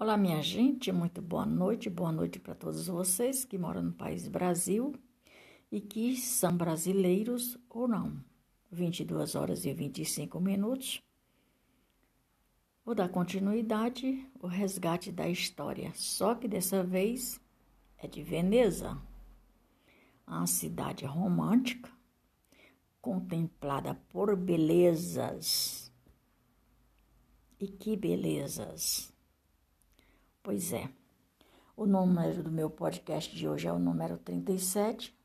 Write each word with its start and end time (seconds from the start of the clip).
Olá, 0.00 0.16
minha 0.16 0.40
gente, 0.40 0.92
muito 0.92 1.20
boa 1.20 1.44
noite, 1.44 1.90
boa 1.90 2.12
noite 2.12 2.38
para 2.38 2.54
todos 2.54 2.86
vocês 2.86 3.44
que 3.44 3.58
moram 3.58 3.82
no 3.82 3.92
país 3.92 4.28
Brasil 4.28 4.94
e 5.72 5.80
que 5.80 6.16
são 6.16 6.56
brasileiros 6.56 7.58
ou 7.68 7.88
não. 7.88 8.24
22 8.70 9.34
horas 9.34 9.64
e 9.64 9.74
25 9.74 10.38
minutos. 10.38 11.02
Vou 12.84 12.94
dar 12.94 13.08
continuidade 13.08 14.24
o 14.38 14.46
resgate 14.46 15.10
da 15.10 15.28
história, 15.28 15.90
só 15.96 16.32
que 16.36 16.46
dessa 16.46 16.84
vez 16.84 17.40
é 17.96 18.06
de 18.06 18.22
Veneza, 18.22 18.96
uma 20.24 20.46
cidade 20.46 21.04
romântica 21.04 21.90
contemplada 23.00 23.96
por 24.10 24.36
belezas. 24.36 25.92
E 27.58 27.66
que 27.66 27.96
belezas! 27.96 29.17
Pois 30.42 30.72
é. 30.72 30.90
O 31.76 31.86
número 31.86 32.42
do 32.42 32.50
meu 32.50 32.68
podcast 32.68 33.34
de 33.34 33.48
hoje 33.48 33.68
é 33.68 33.72
o 33.72 33.78
número 33.78 34.18
37, 34.18 35.16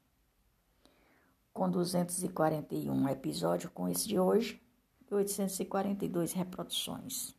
com 1.52 1.70
241 1.70 3.10
episódios 3.10 3.72
com 3.74 3.88
esse 3.88 4.08
de 4.08 4.20
hoje 4.20 4.62
e 5.10 5.14
842 5.14 6.34
reproduções. 6.34 7.36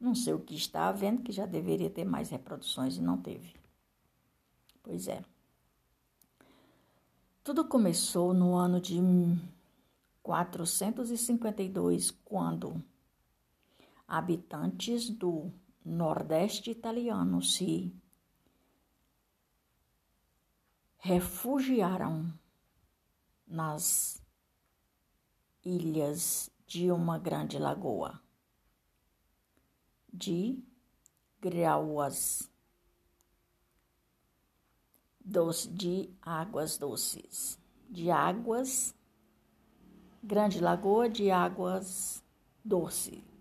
Não 0.00 0.14
sei 0.14 0.34
o 0.34 0.40
que 0.40 0.54
está 0.54 0.88
havendo, 0.88 1.22
que 1.22 1.32
já 1.32 1.46
deveria 1.46 1.88
ter 1.90 2.04
mais 2.04 2.30
reproduções 2.30 2.96
e 2.96 3.00
não 3.00 3.16
teve. 3.16 3.54
Pois 4.82 5.08
é. 5.08 5.24
Tudo 7.42 7.64
começou 7.64 8.32
no 8.34 8.54
ano 8.54 8.80
de 8.80 9.00
452, 10.22 12.10
quando 12.10 12.82
habitantes 14.06 15.10
do 15.10 15.52
nordeste 15.84 16.70
italiano 16.70 17.42
se 17.42 17.92
refugiaram 20.96 22.32
nas 23.46 24.22
ilhas 25.62 26.50
de 26.66 26.90
uma 26.90 27.18
grande 27.18 27.58
lagoa 27.58 28.22
de 30.10 30.58
grauas 31.38 32.50
doce, 35.20 35.68
de 35.68 36.10
águas 36.22 36.78
doces, 36.78 37.58
de 37.90 38.10
águas, 38.10 38.94
grande 40.22 40.60
lagoa 40.60 41.08
de 41.08 41.30
águas 41.30 42.24
doces 42.64 43.33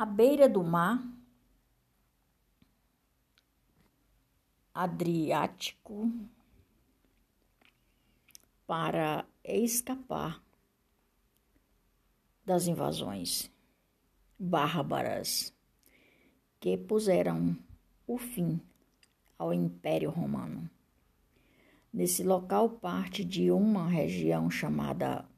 à 0.00 0.06
beira 0.06 0.48
do 0.48 0.64
mar 0.64 0.98
Adriático 4.72 6.10
para 8.66 9.26
escapar 9.44 10.42
das 12.46 12.66
invasões 12.66 13.52
bárbaras 14.38 15.54
que 16.58 16.78
puseram 16.78 17.54
o 18.06 18.16
fim 18.16 18.58
ao 19.38 19.52
Império 19.52 20.08
Romano. 20.08 20.70
Nesse 21.92 22.24
local, 22.24 22.70
parte 22.70 23.22
de 23.22 23.50
uma 23.50 23.86
região 23.86 24.50
chamada 24.50 25.28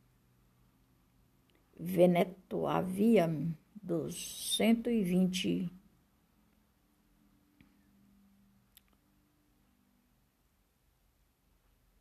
Veneto 1.77 2.69
havia 2.69 3.27
dos 3.83 4.57
120 4.57 5.71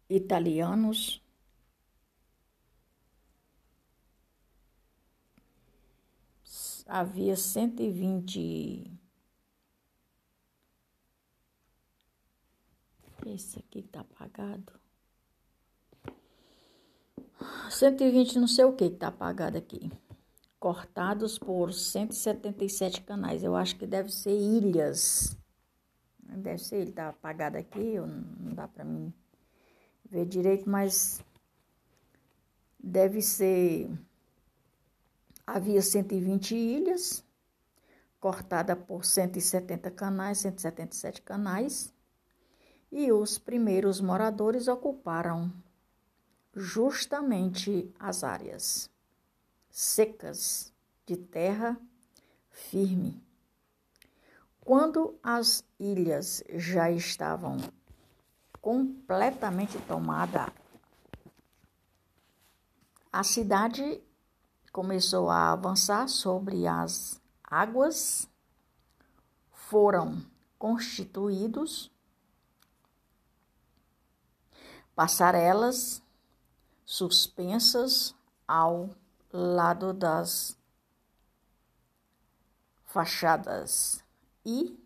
italianos. 0.10 1.22
Havia 6.86 7.38
120 7.38 9.00
esse 13.26 13.60
aqui 13.60 13.82
tá 13.84 14.02
apagado. 14.02 14.74
120 17.70 18.40
não 18.40 18.48
sei 18.48 18.66
o 18.66 18.76
que 18.76 18.90
tá 18.90 19.08
apagado 19.08 19.58
aqui 19.58 19.90
cortados 20.62 21.40
por 21.40 21.74
177 21.74 23.02
canais. 23.02 23.44
Eu 23.44 23.56
acho 23.56 23.76
que 23.76 23.88
deve 23.88 24.12
ser 24.12 24.38
ilhas. 24.38 25.36
Deve 26.20 26.60
ser, 26.60 26.76
ele 26.76 26.92
tá 26.92 27.10
apagado 27.10 27.58
aqui, 27.58 28.00
não 28.00 28.54
dá 28.54 28.68
para 28.68 28.86
mim 28.86 29.12
ver 30.06 30.26
direito, 30.28 30.70
mas 30.70 31.20
deve 32.80 33.24
ser. 33.24 33.90
Havia 35.48 35.82
120 35.82 36.56
ilhas, 36.56 37.26
cortada 38.20 38.76
por 38.76 39.04
170 39.04 39.90
canais, 39.90 40.38
177 40.38 41.24
canais, 41.24 41.92
e 42.92 43.12
os 43.12 43.40
primeiros 43.40 44.00
moradores 44.00 44.68
ocuparam 44.68 45.52
justamente 46.54 47.92
as 48.00 48.24
áreas 48.24 48.92
secas, 49.72 50.74
de 51.06 51.16
terra 51.16 51.78
firme. 52.50 53.24
Quando 54.60 55.18
as 55.24 55.64
ilhas 55.80 56.44
já 56.54 56.92
estavam 56.92 57.58
completamente 58.62 59.80
tomadas, 59.88 60.50
a 63.12 63.24
cidade 63.24 64.02
começou 64.72 65.30
a 65.30 65.52
avançar 65.52 66.08
sobre 66.08 66.68
as 66.68 67.20
águas, 67.44 68.30
foram 69.52 70.24
constituídos 70.58 71.92
passarelas 74.96 76.02
suspensas 76.86 78.14
ao 78.48 78.90
lado 79.32 79.94
das 79.94 80.58
fachadas 82.86 84.04
e 84.46 84.78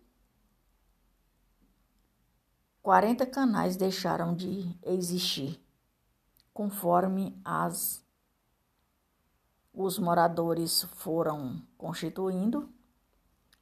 40 2.82 3.26
canais 3.26 3.76
deixaram 3.76 4.32
de 4.34 4.78
existir, 4.84 5.60
conforme 6.54 7.36
as 7.44 8.04
os 9.74 9.98
moradores 9.98 10.84
foram 10.94 11.60
constituindo 11.76 12.72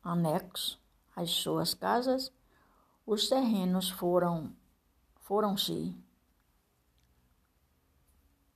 anexos 0.03 0.79
às 1.17 1.31
suas 1.31 1.73
casas, 1.75 2.31
os 3.07 3.29
terrenos 3.29 3.89
foram 3.89 4.55
foram-se 5.23 5.97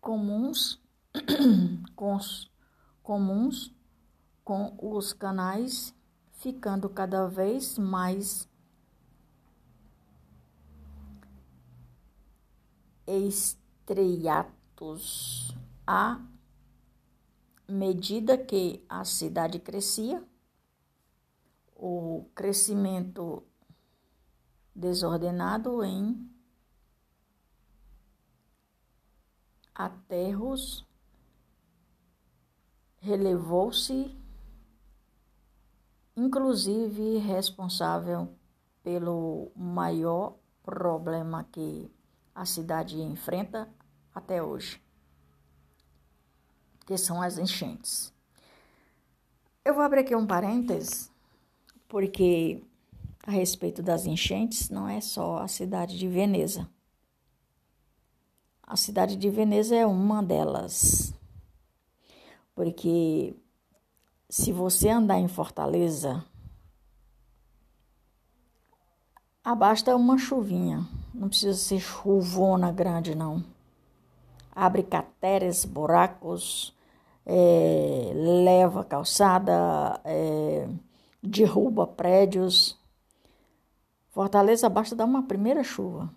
comuns 0.01 0.77
cons, 0.77 0.88
comuns 3.03 3.75
com 4.45 4.77
os 4.81 5.13
canais 5.13 5.95
ficando 6.33 6.89
cada 6.89 7.27
vez 7.27 7.77
mais 7.77 8.49
estreiatos 13.07 14.39
à 15.87 16.21
medida 17.69 18.39
que 18.39 18.83
a 18.89 19.05
cidade 19.05 19.59
crescia, 19.59 20.27
o 21.75 22.25
crescimento 22.35 23.43
desordenado 24.75 25.85
em 25.85 26.31
aterros 29.75 30.88
relevou-se, 33.01 34.17
inclusive 36.17 37.19
responsável 37.19 38.29
pelo 38.83 39.51
maior 39.55 40.37
problema 40.63 41.45
que 41.45 41.91
a 42.35 42.45
cidade 42.45 43.01
enfrenta 43.01 43.69
até 44.15 44.43
hoje, 44.43 44.83
que 46.87 46.97
são 46.97 47.23
as 47.23 47.39
enchentes. 47.39 48.13
Eu 49.65 49.75
vou 49.75 49.83
abrir 49.83 50.01
aqui 50.01 50.15
um 50.15 50.27
parênteses, 50.27 51.11
porque 51.89 52.63
a 53.27 53.31
respeito 53.31 53.83
das 53.83 54.07
enchentes 54.07 54.71
não 54.71 54.89
é 54.89 55.01
só 55.01 55.39
a 55.39 55.49
cidade 55.49 55.99
de 55.99 56.09
Veneza. 56.09 56.69
A 58.63 58.77
cidade 58.77 59.17
de 59.17 59.31
Veneza 59.31 59.75
é 59.77 59.87
uma 59.87 60.23
delas 60.23 61.15
porque 62.59 63.37
se 64.29 64.51
você 64.51 64.89
andar 64.89 65.21
em 65.21 65.29
Fortaleza, 65.29 66.25
abasta 69.45 69.95
uma 69.95 70.19
chuvinha. 70.19 70.85
Não 71.15 71.29
precisa 71.29 71.57
ser 71.57 71.79
chuvona 71.79 72.73
grande, 72.73 73.15
não. 73.15 73.45
Abre 74.51 74.83
crateras, 74.83 75.65
buracos, 75.65 76.75
é, 77.25 78.11
leva 78.43 78.83
calçada, 78.83 80.01
é, 80.05 80.69
derruba 81.23 81.87
prédios. 81.87 82.77
Fortaleza 84.11 84.69
basta 84.69 84.97
dar 84.97 85.05
uma 85.05 85.23
primeira 85.23 85.63
chuva. 85.63 86.13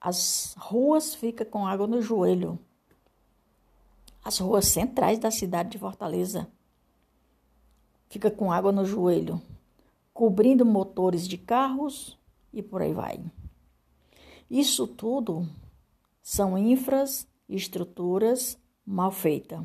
As 0.00 0.54
ruas 0.56 1.12
ficam 1.12 1.44
com 1.44 1.66
água 1.66 1.88
no 1.88 2.00
joelho. 2.00 2.56
As 4.26 4.38
ruas 4.38 4.66
centrais 4.66 5.20
da 5.20 5.30
cidade 5.30 5.68
de 5.68 5.78
Fortaleza 5.78 6.50
fica 8.08 8.28
com 8.28 8.50
água 8.50 8.72
no 8.72 8.84
joelho, 8.84 9.40
cobrindo 10.12 10.66
motores 10.66 11.28
de 11.28 11.38
carros 11.38 12.18
e 12.52 12.60
por 12.60 12.82
aí 12.82 12.92
vai. 12.92 13.24
Isso 14.50 14.84
tudo 14.84 15.48
são 16.20 16.58
infraestruturas 16.58 18.58
mal 18.84 19.12
feitas. 19.12 19.60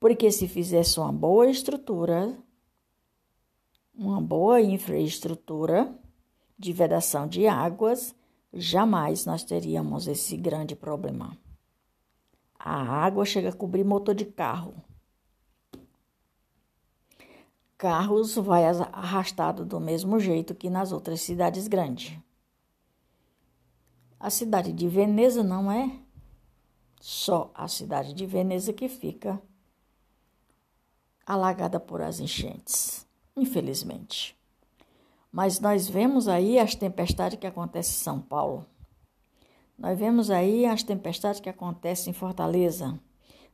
Porque 0.00 0.32
se 0.32 0.48
fizesse 0.48 0.98
uma 0.98 1.12
boa 1.12 1.48
estrutura, 1.48 2.36
uma 3.94 4.20
boa 4.20 4.60
infraestrutura 4.60 5.96
de 6.58 6.72
vedação 6.72 7.28
de 7.28 7.46
águas, 7.46 8.12
jamais 8.52 9.24
nós 9.24 9.44
teríamos 9.44 10.08
esse 10.08 10.36
grande 10.36 10.74
problema. 10.74 11.38
A 12.66 12.80
água 12.80 13.26
chega 13.26 13.50
a 13.50 13.52
cobrir 13.52 13.84
motor 13.84 14.14
de 14.14 14.24
carro. 14.24 14.74
Carros 17.76 18.36
vai 18.36 18.64
arrastado 18.64 19.66
do 19.66 19.78
mesmo 19.78 20.18
jeito 20.18 20.54
que 20.54 20.70
nas 20.70 20.90
outras 20.90 21.20
cidades 21.20 21.68
grandes. 21.68 22.18
A 24.18 24.30
cidade 24.30 24.72
de 24.72 24.88
Veneza 24.88 25.42
não 25.42 25.70
é 25.70 26.00
só 26.98 27.50
a 27.54 27.68
cidade 27.68 28.14
de 28.14 28.24
Veneza 28.24 28.72
que 28.72 28.88
fica 28.88 29.38
alagada 31.26 31.78
por 31.78 32.00
as 32.00 32.18
enchentes, 32.18 33.06
infelizmente. 33.36 34.34
Mas 35.30 35.60
nós 35.60 35.86
vemos 35.86 36.28
aí 36.28 36.58
as 36.58 36.74
tempestades 36.74 37.38
que 37.38 37.46
acontecem 37.46 37.92
em 37.92 38.02
São 38.04 38.22
Paulo. 38.22 38.64
Nós 39.84 39.98
vemos 39.98 40.30
aí 40.30 40.64
as 40.64 40.82
tempestades 40.82 41.40
que 41.40 41.48
acontecem 41.50 42.10
em 42.10 42.14
Fortaleza. 42.14 42.98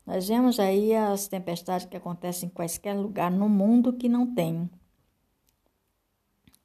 Nós 0.06 0.28
vemos 0.28 0.60
aí 0.60 0.94
as 0.94 1.26
tempestades 1.26 1.86
que 1.86 1.96
acontecem 1.96 2.48
em 2.48 2.52
quaisquer 2.52 2.96
lugar 2.96 3.32
no 3.32 3.48
mundo 3.48 3.94
que 3.94 4.08
não 4.08 4.32
tem 4.32 4.70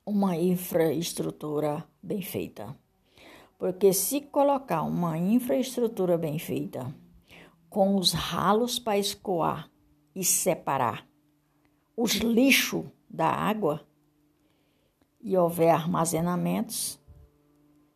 uma 0.05 0.37
infraestrutura 0.37 1.83
bem 1.99 2.21
feita. 2.21 2.77
Porque 3.57 3.91
se 3.91 4.21
colocar 4.21 4.83
uma 4.83 5.17
infraestrutura 5.17 6.15
bem 6.15 6.37
feita, 6.37 6.93
com 7.67 7.95
os 7.95 8.13
ralos 8.13 8.77
para 8.77 8.99
escoar 8.99 9.67
e 10.13 10.23
separar 10.23 11.07
os 11.97 12.17
lixos 12.17 12.85
da 13.09 13.31
água 13.31 13.81
e 15.19 15.35
houver 15.35 15.71
armazenamentos, 15.71 17.03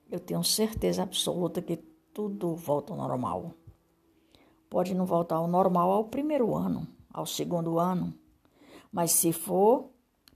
eu 0.10 0.20
tenho 0.20 0.44
certeza 0.44 1.04
absoluta 1.04 1.62
que 1.62 1.78
tudo 2.14 2.56
volta 2.56 2.94
ao 2.94 2.98
normal. 2.98 3.54
Pode 4.70 4.94
não 4.94 5.06
voltar 5.06 5.36
ao 5.36 5.48
normal 5.48 5.92
ao 5.92 6.06
primeiro 6.06 6.56
ano, 6.56 6.88
ao 7.12 7.26
segundo 7.26 7.80
ano, 7.80 8.14
mas 8.92 9.12
se 9.12 9.32
for 9.32 9.90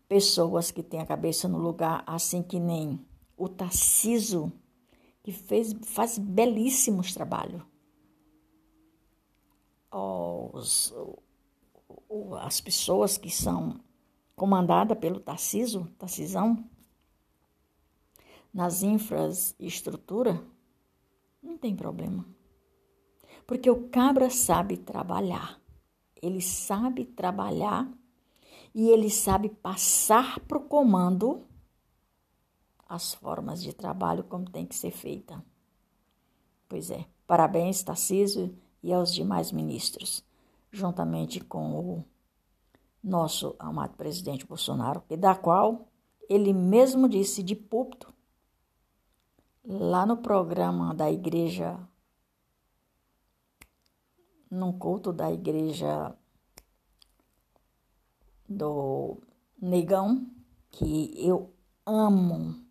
pessoas 0.08 0.72
que 0.72 0.84
têm 0.84 1.00
a 1.00 1.06
cabeça 1.06 1.48
no 1.48 1.58
lugar, 1.58 2.04
assim 2.06 2.42
que 2.42 2.60
nem 2.60 3.04
o 3.38 3.50
Tarciso, 3.50 4.52
que 5.24 5.32
fez, 5.32 5.74
faz 5.84 6.18
belíssimos 6.18 7.14
trabalhos. 7.14 7.64
Os, 9.92 10.94
as 12.42 12.60
pessoas 12.60 13.18
que 13.18 13.30
são 13.30 13.80
comandadas 14.36 14.98
pelo 14.98 15.20
Tarciso, 15.20 15.88
Tarcisão, 15.98 16.64
nas 18.54 18.84
infraestrutura, 18.84 20.44
não 21.42 21.58
tem 21.58 21.76
problema. 21.76 22.26
Porque 23.48 23.70
o 23.70 23.90
cabra 23.90 24.30
sabe 24.30 24.78
trabalhar. 24.78 25.60
Ele 26.22 26.42
sabe 26.42 27.06
trabalhar 27.06 27.92
e 28.74 28.90
ele 28.90 29.10
sabe 29.10 29.50
passar 29.50 30.40
para 30.42 30.58
o 30.58 30.62
comando 30.62 31.46
as 32.88 33.14
formas 33.14 33.62
de 33.62 33.74
trabalho 33.74 34.24
como 34.24 34.50
tem 34.50 34.66
que 34.66 34.76
ser 34.76 34.92
feita. 34.92 35.44
Pois 36.70 36.92
é, 36.92 37.06
parabéns, 37.26 37.84
Tarcísio, 37.84 38.56
e 38.82 38.94
aos 38.94 39.14
demais 39.14 39.52
ministros, 39.52 40.24
juntamente 40.72 41.40
com 41.40 41.80
o 41.80 42.06
nosso 43.04 43.56
amado 43.58 43.96
presidente 43.96 44.46
Bolsonaro, 44.46 45.02
que 45.08 45.18
da 45.18 45.36
qual 45.36 45.88
ele 46.30 46.54
mesmo 46.54 47.10
disse 47.10 47.42
de 47.42 47.56
púlpito, 47.56 48.13
lá 49.64 50.06
no 50.06 50.18
programa 50.18 50.94
da 50.94 51.12
igreja, 51.12 51.80
num 54.50 54.78
culto 54.78 55.12
da 55.12 55.32
igreja 55.32 56.16
do 58.48 59.22
Negão, 59.62 60.28
que 60.70 61.14
eu 61.18 61.54
amo 61.86 62.64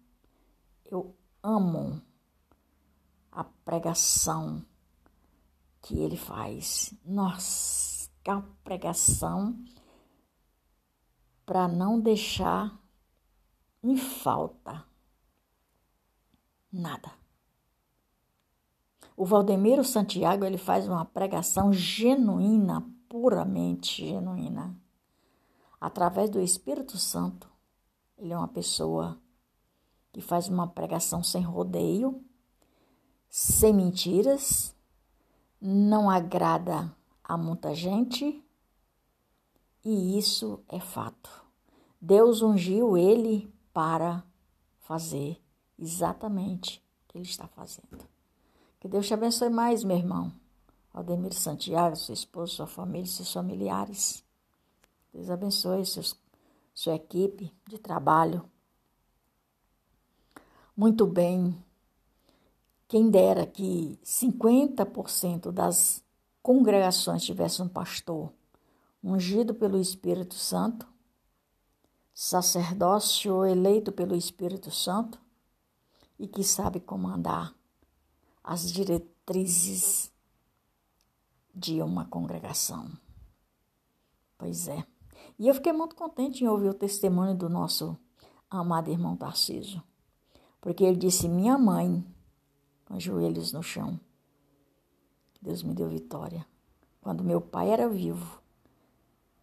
eu 0.93 1.17
amo 1.43 2.03
a 3.31 3.43
pregação 3.43 4.63
que 5.81 5.99
ele 5.99 6.19
faz. 6.19 6.93
Nossa, 7.03 8.11
que 8.23 8.31
é 8.31 8.35
uma 8.35 8.47
pregação 8.63 9.59
para 11.47 11.67
não 11.67 11.99
deixar 11.99 12.79
em 13.83 13.97
falta 13.97 14.85
nada. 16.73 17.13
O 19.17 19.27
Valdemiro 19.27 19.85
Santiago 19.85 20.45
ele 20.45 20.57
faz 20.57 20.89
uma 20.89 21.05
pregação 21.05 21.73
genuína, 21.73 22.85
puramente 23.09 24.07
genuína. 24.07 24.75
Através 25.81 26.31
do 26.31 26.41
Espírito 26.41 26.97
Santo, 26.97 27.51
ele 28.17 28.33
é 28.33 28.39
uma 28.39 28.49
pessoa 28.49 29.21
que 30.13 30.21
faz 30.21 30.49
uma 30.49 30.67
pregação 30.67 31.23
sem 31.23 31.43
rodeio, 31.43 32.25
sem 33.29 33.73
mentiras, 33.73 34.75
não 35.61 36.09
agrada 36.09 36.95
a 37.25 37.37
muita 37.37 37.75
gente, 37.75 38.43
e 39.85 40.19
isso 40.19 40.63
é 40.69 40.79
fato. 40.79 41.45
Deus 42.01 42.43
ungiu 42.43 42.97
ele 42.97 43.53
para 43.73 44.25
fazer 44.81 45.42
exatamente 45.79 46.79
o 46.79 47.13
que 47.13 47.19
ele 47.19 47.25
está 47.25 47.47
fazendo. 47.47 48.07
Que 48.81 48.89
Deus 48.89 49.07
te 49.07 49.15
abençoe 49.15 49.49
mais, 49.49 49.85
meu 49.85 49.97
irmão. 49.97 50.33
Aldemir 50.93 51.33
Santiago, 51.33 51.97
sua 51.97 52.15
esposa, 52.15 52.53
sua 52.53 52.67
família, 52.67 53.07
seus 53.07 53.33
familiares. 53.33 54.25
Deus 55.13 55.31
abençoe 55.31 55.87
seus, 55.87 56.19
sua 56.75 56.97
equipe 56.97 57.55
de 57.69 57.79
trabalho. 57.79 58.45
Muito 60.77 61.07
bem. 61.07 61.57
Quem 62.89 63.09
dera 63.09 63.47
que 63.47 63.99
50% 64.05 65.53
das 65.53 66.03
congregações 66.43 67.25
tivesse 67.25 67.63
um 67.63 67.69
pastor 67.69 68.33
ungido 69.03 69.55
pelo 69.55 69.79
Espírito 69.79 70.35
Santo, 70.35 70.89
sacerdócio 72.13 73.45
eleito 73.45 73.93
pelo 73.93 74.17
Espírito 74.17 74.71
Santo 74.73 75.22
e 76.23 76.27
que 76.27 76.43
sabe 76.43 76.81
comandar 76.81 77.55
as 78.43 78.73
diretrizes 78.73 80.11
de 81.55 81.83
uma 81.83 82.07
congregação. 82.07 82.91
Pois 84.39 84.69
é. 84.69 84.87
E 85.39 85.49
eu 85.49 85.55
fiquei 85.55 85.73
muito 85.73 85.95
contente 85.95 86.43
em 86.43 86.49
ouvir 86.49 86.69
o 86.69 86.75
testemunho 86.75 87.37
do 87.37 87.51
nosso 87.51 87.99
amado 88.49 88.91
irmão 88.91 89.17
Tarcísio 89.17 89.83
porque 90.63 90.85
ele 90.85 90.97
disse: 90.97 91.29
Minha 91.29 91.59
mãe, 91.59 92.03
com 92.87 92.97
os 92.97 93.03
joelhos 93.03 93.53
no 93.53 93.63
chão. 93.63 94.01
Deus 95.43 95.63
me 95.63 95.75
deu 95.75 95.89
vitória. 95.89 96.47
Quando 97.03 97.25
meu 97.25 97.41
pai 97.41 97.71
era 97.71 97.89
vivo. 97.89 98.41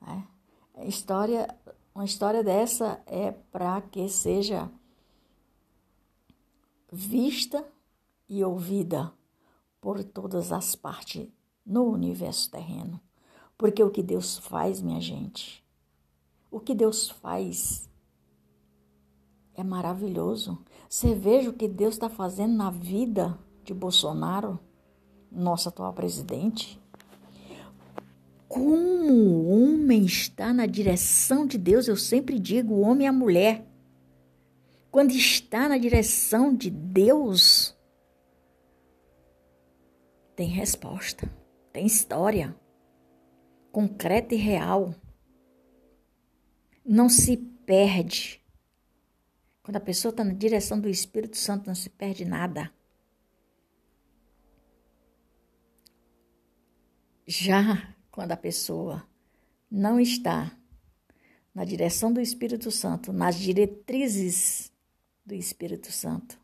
Né? 0.01 0.25
História, 0.85 1.53
uma 1.93 2.05
história 2.05 2.41
dessa 2.41 3.01
é 3.05 3.31
para 3.31 3.81
que 3.81 4.07
seja 4.07 4.71
vista 6.91 7.65
e 8.27 8.43
ouvida 8.43 9.11
por 9.81 10.03
todas 10.03 10.51
as 10.51 10.75
partes 10.75 11.27
no 11.65 11.83
universo 11.83 12.49
terreno. 12.51 12.99
Porque 13.57 13.83
o 13.83 13.89
que 13.89 14.01
Deus 14.01 14.37
faz, 14.37 14.81
minha 14.81 15.01
gente, 15.01 15.63
o 16.49 16.59
que 16.59 16.73
Deus 16.73 17.09
faz 17.09 17.89
é 19.53 19.63
maravilhoso. 19.63 20.57
Você 20.89 21.13
veja 21.13 21.49
o 21.49 21.53
que 21.53 21.67
Deus 21.67 21.95
está 21.95 22.09
fazendo 22.09 22.55
na 22.55 22.71
vida 22.71 23.37
de 23.63 23.73
Bolsonaro, 23.73 24.59
nosso 25.31 25.69
atual 25.69 25.93
presidente. 25.93 26.79
Como 28.47 29.13
o 29.13 29.49
homem 29.49 30.05
está 30.05 30.51
na 30.51 30.65
direção 30.65 31.45
de 31.45 31.57
Deus, 31.57 31.87
eu 31.87 31.95
sempre 31.95 32.39
digo, 32.39 32.73
o 32.73 32.81
homem 32.81 33.05
e 33.05 33.07
a 33.07 33.13
mulher. 33.13 33.68
Quando 34.91 35.11
está 35.11 35.69
na 35.69 35.77
direção 35.77 36.55
de 36.55 36.69
Deus, 36.69 37.77
tem 40.35 40.47
resposta, 40.47 41.29
tem 41.71 41.85
história 41.85 42.55
concreta 43.71 44.33
e 44.33 44.37
real. 44.37 44.95
Não 46.83 47.07
se 47.07 47.37
perde. 47.37 48.43
Quando 49.61 49.77
a 49.77 49.81
pessoa 49.81 50.09
está 50.09 50.23
na 50.23 50.33
direção 50.33 50.79
do 50.79 50.89
Espírito 50.89 51.37
Santo, 51.37 51.67
não 51.67 51.75
se 51.75 51.89
perde 51.89 52.25
nada. 52.25 52.71
Já 57.27 57.95
quando 58.09 58.31
a 58.31 58.37
pessoa 58.37 59.07
não 59.69 59.99
está 59.99 60.51
na 61.53 61.63
direção 61.63 62.11
do 62.11 62.19
Espírito 62.19 62.71
Santo, 62.71 63.13
nas 63.13 63.35
diretrizes 63.35 64.68
do 65.29 65.35
Espírito 65.35 65.91
Santo, 65.91 66.37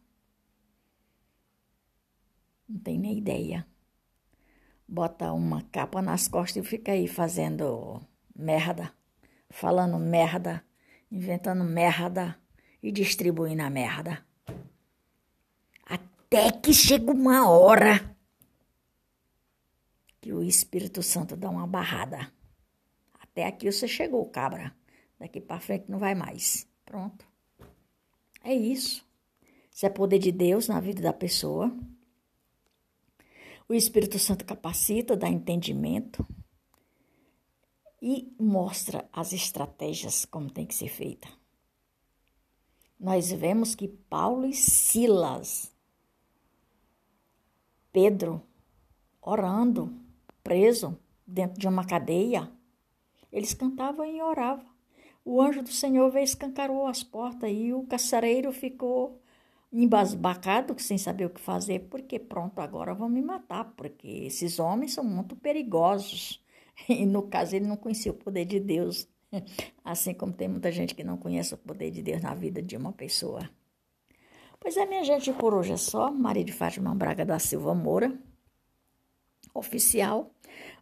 não 2.67 2.79
tem 2.79 2.97
nem 2.97 3.17
ideia 3.17 3.67
bota 4.87 5.31
uma 5.33 5.63
capa 5.63 6.01
nas 6.01 6.27
costas 6.27 6.63
e 6.63 6.67
fica 6.67 6.91
aí 6.91 7.07
fazendo 7.07 8.01
merda, 8.35 8.93
falando 9.49 9.97
merda, 9.97 10.63
inventando 11.11 11.63
merda 11.63 12.39
e 12.81 12.91
distribuindo 12.91 13.63
a 13.63 13.69
merda. 13.69 14.25
Até 15.85 16.51
que 16.51 16.73
chega 16.73 17.11
uma 17.11 17.49
hora 17.49 18.15
que 20.21 20.33
o 20.33 20.43
Espírito 20.43 21.01
Santo 21.01 21.35
dá 21.35 21.49
uma 21.49 21.67
barrada. 21.67 22.31
Até 23.19 23.45
aqui 23.45 23.71
você 23.71 23.87
chegou, 23.87 24.25
cabra. 24.29 24.75
Daqui 25.19 25.39
para 25.39 25.59
frente 25.59 25.89
não 25.89 25.99
vai 25.99 26.13
mais. 26.13 26.67
Pronto. 26.83 27.25
É 28.45 28.53
isso. 28.53 29.03
Isso 29.71 29.87
é 29.87 29.89
poder 29.89 30.19
de 30.19 30.31
Deus 30.31 30.67
na 30.67 30.79
vida 30.79 31.01
da 31.01 31.11
pessoa. 31.11 31.75
O 33.67 33.73
Espírito 33.73 34.19
Santo 34.19 34.45
capacita, 34.45 35.17
dá 35.17 35.27
entendimento 35.27 36.23
e 37.99 38.31
mostra 38.39 39.09
as 39.11 39.33
estratégias 39.33 40.25
como 40.25 40.51
tem 40.51 40.63
que 40.63 40.75
ser 40.75 40.89
feita. 40.89 41.27
Nós 42.99 43.31
vemos 43.31 43.73
que 43.73 43.87
Paulo 43.87 44.45
e 44.45 44.53
Silas, 44.53 45.75
Pedro, 47.91 48.43
orando, 49.19 49.91
preso 50.43 50.95
dentro 51.25 51.59
de 51.59 51.67
uma 51.67 51.83
cadeia, 51.83 52.51
eles 53.31 53.55
cantavam 53.55 54.05
e 54.05 54.21
oravam. 54.21 54.74
O 55.25 55.41
anjo 55.41 55.63
do 55.63 55.71
Senhor 55.71 56.11
veio 56.11 56.23
escancarou 56.23 56.85
as 56.85 57.03
portas 57.03 57.49
e 57.51 57.73
o 57.73 57.81
carcereiro 57.83 58.51
ficou 58.51 59.19
embasbacado, 59.73 60.79
sem 60.79 60.99
saber 60.99 61.25
o 61.25 61.29
que 61.31 61.41
fazer, 61.41 61.79
porque 61.89 62.19
pronto, 62.19 62.61
agora 62.61 62.93
vão 62.93 63.09
me 63.09 63.23
matar, 63.23 63.73
porque 63.75 64.07
esses 64.07 64.59
homens 64.59 64.93
são 64.93 65.03
muito 65.03 65.35
perigosos. 65.35 66.41
E 66.89 67.05
no 67.05 67.23
caso, 67.23 67.55
ele 67.55 67.65
não 67.65 67.77
conhecia 67.77 68.11
o 68.11 68.15
poder 68.15 68.43
de 68.43 68.59
Deus, 68.59 69.07
assim 69.81 70.13
como 70.13 70.33
tem 70.33 70.49
muita 70.49 70.69
gente 70.73 70.93
que 70.93 71.05
não 71.05 71.15
conhece 71.15 71.53
o 71.53 71.57
poder 71.57 71.89
de 71.89 72.01
Deus 72.01 72.21
na 72.21 72.35
vida 72.35 72.61
de 72.61 72.75
uma 72.75 72.91
pessoa. 72.91 73.49
Pois 74.59 74.75
é, 74.75 74.85
minha 74.85 75.03
gente, 75.05 75.31
por 75.31 75.53
hoje 75.53 75.71
é 75.71 75.77
só. 75.77 76.11
Maria 76.11 76.43
de 76.43 76.51
Fátima 76.51 76.93
Braga 76.93 77.25
da 77.25 77.39
Silva 77.39 77.73
Moura, 77.73 78.13
oficial, 79.53 80.35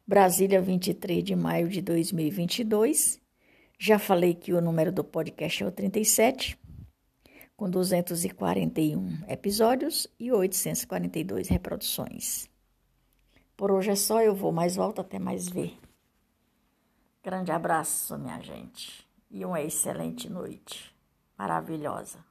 Brasília, 0.05 0.59
23 0.59 1.23
de 1.23 1.35
maio 1.35 1.69
de 1.69 1.79
2022. 1.79 3.22
Já 3.85 3.99
falei 3.99 4.33
que 4.33 4.53
o 4.53 4.61
número 4.61 4.93
do 4.93 5.03
podcast 5.03 5.61
é 5.61 5.67
o 5.67 5.69
37 5.69 6.57
com 7.53 7.69
241 7.69 9.25
episódios 9.27 10.07
e 10.17 10.31
842 10.31 11.49
reproduções. 11.49 12.49
Por 13.57 13.71
hoje 13.73 13.91
é 13.91 13.95
só, 13.97 14.21
eu 14.21 14.33
vou 14.33 14.53
mais 14.53 14.77
volta 14.77 15.01
até 15.01 15.19
mais 15.19 15.49
ver. 15.49 15.77
Grande 17.21 17.51
abraço, 17.51 18.17
minha 18.17 18.39
gente, 18.39 19.05
e 19.29 19.43
uma 19.43 19.61
excelente 19.61 20.29
noite 20.29 20.95
maravilhosa. 21.37 22.23